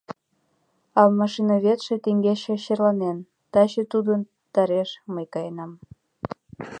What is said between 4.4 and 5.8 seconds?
тареш мый каенам.